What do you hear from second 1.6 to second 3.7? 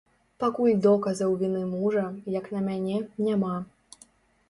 мужа, як на мяне, няма.